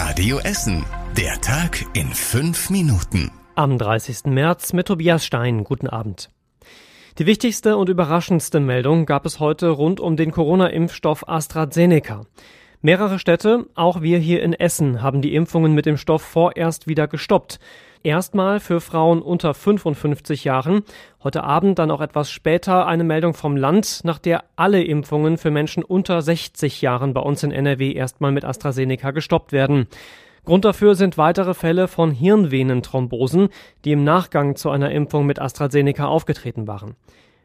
[0.00, 0.84] Radio Essen.
[1.16, 3.32] Der Tag in fünf Minuten.
[3.56, 4.26] Am 30.
[4.26, 5.64] März mit Tobias Stein.
[5.64, 6.30] Guten Abend.
[7.18, 12.26] Die wichtigste und überraschendste Meldung gab es heute rund um den Corona-Impfstoff AstraZeneca.
[12.80, 17.08] Mehrere Städte, auch wir hier in Essen, haben die Impfungen mit dem Stoff vorerst wieder
[17.08, 17.58] gestoppt.
[18.04, 20.84] Erstmal für Frauen unter 55 Jahren.
[21.24, 25.50] Heute Abend dann auch etwas später eine Meldung vom Land, nach der alle Impfungen für
[25.50, 29.88] Menschen unter 60 Jahren bei uns in NRW erstmal mit AstraZeneca gestoppt werden.
[30.44, 33.48] Grund dafür sind weitere Fälle von Hirnvenenthrombosen,
[33.84, 36.94] die im Nachgang zu einer Impfung mit AstraZeneca aufgetreten waren.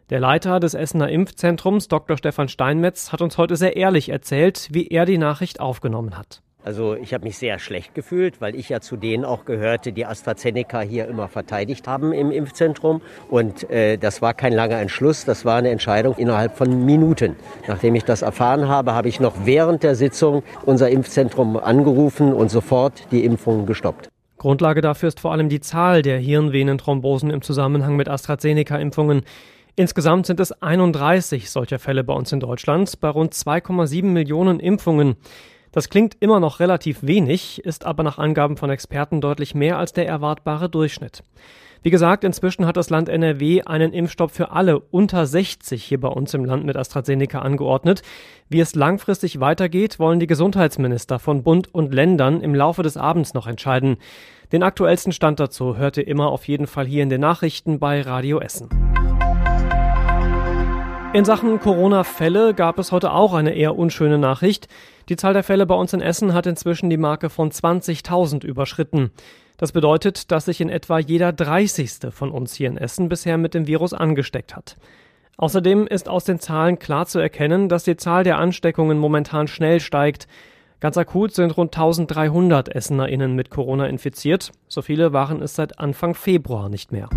[0.10, 2.18] Der Leiter des Essener Impfzentrums, Dr.
[2.18, 6.42] Stefan Steinmetz, hat uns heute sehr ehrlich erzählt, wie er die Nachricht aufgenommen hat.
[6.66, 10.06] Also ich habe mich sehr schlecht gefühlt, weil ich ja zu denen auch gehörte, die
[10.06, 13.02] AstraZeneca hier immer verteidigt haben im Impfzentrum.
[13.30, 17.38] Und äh, das war kein langer Entschluss, das war eine Entscheidung innerhalb von Minuten.
[17.68, 22.50] Nachdem ich das erfahren habe, habe ich noch während der Sitzung unser Impfzentrum angerufen und
[22.50, 24.10] sofort die Impfung gestoppt.
[24.38, 29.24] Grundlage dafür ist vor allem die Zahl der Hirnvenenthrombosen im Zusammenhang mit AstraZeneca-Impfungen.
[29.76, 35.16] Insgesamt sind es 31 solcher Fälle bei uns in Deutschland, bei rund 2,7 Millionen Impfungen.
[35.72, 39.92] Das klingt immer noch relativ wenig, ist aber nach Angaben von Experten deutlich mehr als
[39.92, 41.24] der erwartbare Durchschnitt.
[41.82, 46.08] Wie gesagt, inzwischen hat das Land NRW einen Impfstopp für alle unter 60 hier bei
[46.08, 48.04] uns im Land mit AstraZeneca angeordnet.
[48.48, 53.34] Wie es langfristig weitergeht, wollen die Gesundheitsminister von Bund und Ländern im Laufe des Abends
[53.34, 53.98] noch entscheiden.
[54.52, 58.02] Den aktuellsten Stand dazu hört ihr immer auf jeden Fall hier in den Nachrichten bei
[58.02, 58.93] Radio Essen.
[61.14, 64.68] In Sachen Corona-Fälle gab es heute auch eine eher unschöne Nachricht.
[65.10, 69.12] Die Zahl der Fälle bei uns in Essen hat inzwischen die Marke von 20.000 überschritten.
[69.58, 72.08] Das bedeutet, dass sich in etwa jeder 30.
[72.10, 74.76] von uns hier in Essen bisher mit dem Virus angesteckt hat.
[75.38, 79.82] Außerdem ist aus den Zahlen klar zu erkennen, dass die Zahl der Ansteckungen momentan schnell
[79.82, 80.28] steigt.
[80.80, 84.52] Ganz akut sind rund 1300 EssenerInnen mit Corona infiziert.
[84.68, 87.08] So viele waren es seit Anfang Februar nicht mehr.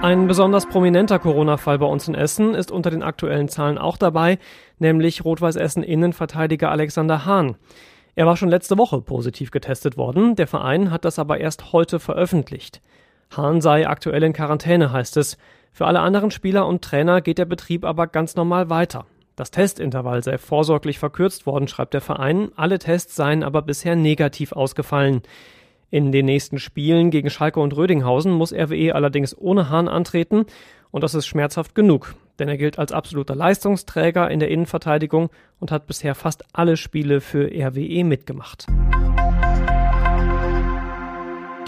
[0.00, 4.38] Ein besonders prominenter Corona-Fall bei uns in Essen ist unter den aktuellen Zahlen auch dabei,
[4.78, 7.56] nämlich Rot-Weiß Essen Innenverteidiger Alexander Hahn.
[8.14, 11.98] Er war schon letzte Woche positiv getestet worden, der Verein hat das aber erst heute
[11.98, 12.80] veröffentlicht.
[13.36, 15.36] Hahn sei aktuell in Quarantäne, heißt es.
[15.72, 19.04] Für alle anderen Spieler und Trainer geht der Betrieb aber ganz normal weiter.
[19.34, 22.50] Das Testintervall sei vorsorglich verkürzt worden, schreibt der Verein.
[22.54, 25.22] Alle Tests seien aber bisher negativ ausgefallen.
[25.90, 30.44] In den nächsten Spielen gegen Schalke und Rödinghausen muss RWE allerdings ohne Hahn antreten
[30.90, 35.70] und das ist schmerzhaft genug, denn er gilt als absoluter Leistungsträger in der Innenverteidigung und
[35.70, 38.66] hat bisher fast alle Spiele für RWE mitgemacht.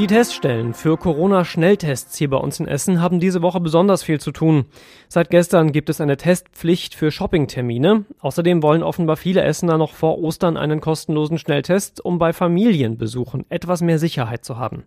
[0.00, 4.32] Die Teststellen für Corona-Schnelltests hier bei uns in Essen haben diese Woche besonders viel zu
[4.32, 4.64] tun.
[5.08, 8.06] Seit gestern gibt es eine Testpflicht für Shoppingtermine.
[8.20, 13.82] Außerdem wollen offenbar viele Essener noch vor Ostern einen kostenlosen Schnelltest, um bei Familienbesuchen etwas
[13.82, 14.84] mehr Sicherheit zu haben.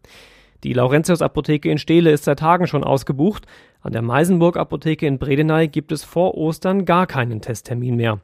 [0.63, 3.45] Die Laurentius-Apotheke in Steele ist seit Tagen schon ausgebucht.
[3.81, 8.19] An der Meisenburg-Apotheke in Bredeney gibt es vor Ostern gar keinen Testtermin mehr.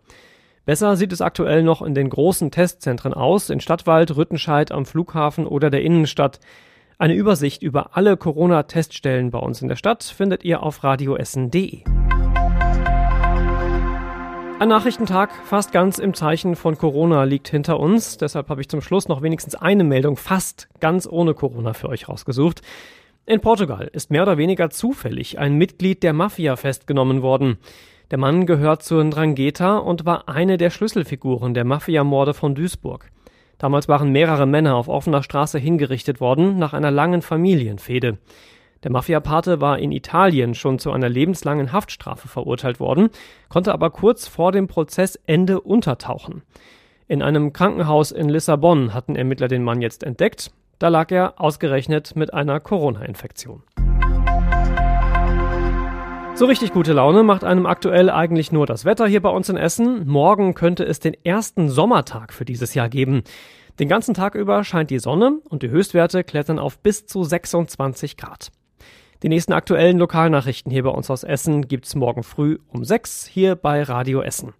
[0.65, 5.45] Besser sieht es aktuell noch in den großen Testzentren aus, in Stadtwald, Rüttenscheid, am Flughafen
[5.45, 6.39] oder der Innenstadt.
[7.01, 11.85] Eine Übersicht über alle Corona-Teststellen bei uns in der Stadt findet ihr auf radioessen.de.
[14.59, 18.17] Ein Nachrichtentag fast ganz im Zeichen von Corona liegt hinter uns.
[18.17, 22.09] Deshalb habe ich zum Schluss noch wenigstens eine Meldung fast ganz ohne Corona für euch
[22.09, 22.63] rausgesucht.
[23.25, 27.59] In Portugal ist mehr oder weniger zufällig ein Mitglied der Mafia festgenommen worden.
[28.11, 33.09] Der Mann gehört zur Ndrangheta und war eine der Schlüsselfiguren der Mafiamorde von Duisburg.
[33.59, 38.17] Damals waren mehrere Männer auf offener Straße hingerichtet worden nach einer langen Familienfehde.
[38.83, 43.09] Der Mafiapate war in Italien schon zu einer lebenslangen Haftstrafe verurteilt worden,
[43.49, 46.43] konnte aber kurz vor dem Prozessende untertauchen.
[47.09, 50.51] In einem Krankenhaus in Lissabon hatten Ermittler den Mann jetzt entdeckt.
[50.79, 53.63] Da lag er ausgerechnet mit einer Corona-Infektion.
[56.39, 59.57] So richtig gute Laune macht einem aktuell eigentlich nur das Wetter hier bei uns in
[59.57, 60.07] Essen.
[60.07, 63.23] Morgen könnte es den ersten Sommertag für dieses Jahr geben.
[63.77, 68.15] Den ganzen Tag über scheint die Sonne und die Höchstwerte klettern auf bis zu 26
[68.15, 68.53] Grad.
[69.21, 73.57] Die nächsten aktuellen Lokalnachrichten hier bei uns aus Essen gibt's morgen früh um 6 hier
[73.57, 74.53] bei Radio Essen.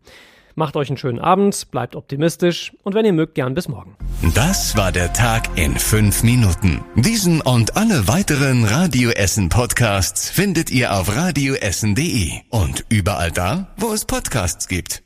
[0.60, 3.96] Macht euch einen schönen Abend, bleibt optimistisch und wenn ihr mögt, gern bis morgen.
[4.36, 6.82] Das war der Tag in fünf Minuten.
[6.96, 13.94] Diesen und alle weiteren Radio Essen Podcasts findet ihr auf radioessen.de und überall da, wo
[13.94, 14.98] es Podcasts gibt.